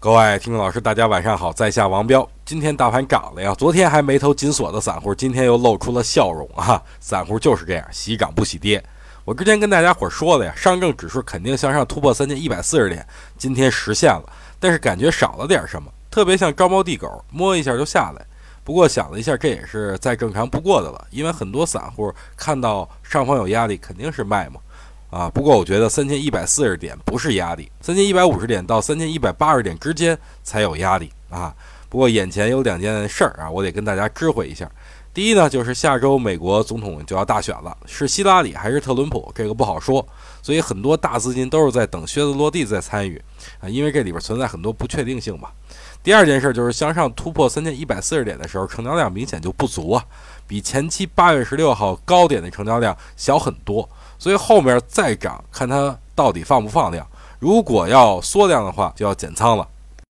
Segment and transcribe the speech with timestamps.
[0.00, 2.26] 各位听众老师，大家晚上好，在下王彪。
[2.44, 6.80] 今天大盘涨了呀，昨天还眉头紧锁的散户，今天又露出了笑容啊！
[7.00, 8.80] 散户就是这样，喜涨不喜跌。
[9.24, 13.04] 我之前跟大家伙说了呀，上证指数肯定向上突破三千一百四十点，
[13.36, 14.22] 今天实现了，
[14.60, 18.24] 但是感觉少了点什么，特别像招猫递狗，摸一下就下来。
[18.62, 24.60] 不过想了一下，这也是再正常不过的了，因为很多散户看到上方有压力，肯定是卖嘛。
[25.10, 31.54] 啊，不过我觉得三千一百四十点不是压力，三千一百五十点到三千一百八十点之间才有压力啊。
[31.88, 34.70] 不过眼前有两件事儿啊，我得跟大家知会一下。
[35.14, 40.06] 第一呢，就是下周美国总统就要大选了，是希拉里还是特伦普，这个不好说，
[40.42, 43.20] 所以很多大资金都是在等靴子落地再参与
[43.60, 45.48] 啊，因为这里边存在很多不确定性嘛。
[46.04, 50.04] 第二件事就是向上突破三千一百四十点的时候，成交量明显就不足啊，
[50.46, 53.88] 比前期八月十六号高点的成交量小很多。
[54.18, 57.06] 所以后面再涨，看它到底放不放量。
[57.38, 59.66] 如果要缩量的话，就要减仓了。